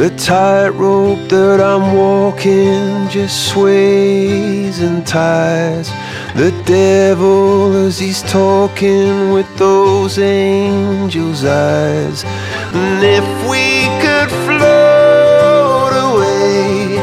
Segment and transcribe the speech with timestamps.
[0.00, 5.90] The tightrope that I'm walking just sways and ties.
[6.34, 12.24] The devil as he's talking with those angels' eyes.
[12.72, 16.96] And if we could float away,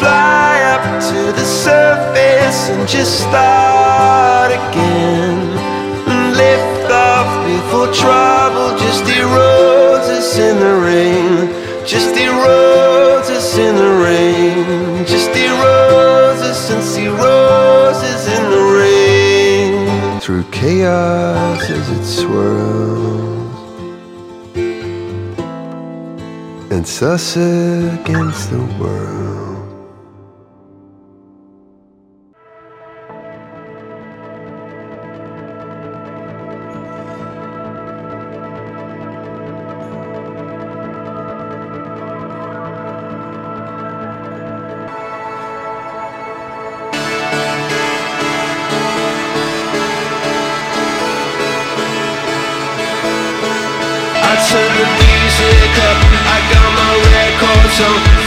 [0.00, 5.38] fly up to the surface and just start again.
[6.10, 8.25] And lift off before trouble
[11.86, 15.06] Just erodes us in the rain.
[15.06, 20.20] Just erodes us and see roses in the rain.
[20.20, 23.36] Through chaos as it swirls.
[26.72, 29.55] And us against the world.
[54.44, 55.98] Turn the music up,
[56.28, 58.25] I got my records on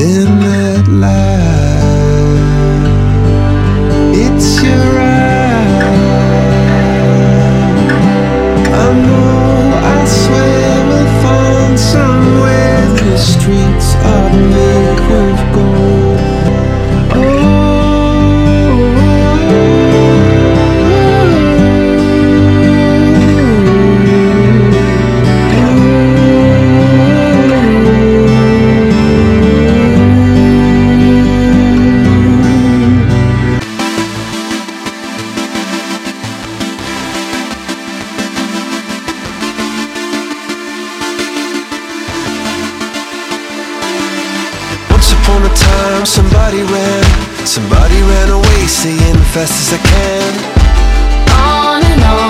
[0.00, 1.89] In that light,
[46.00, 47.04] time, somebody ran,
[47.46, 50.32] somebody ran away, saying "As fast as I can.
[51.32, 52.29] On and on,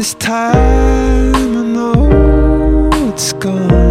[0.00, 3.89] This time I know it's gone.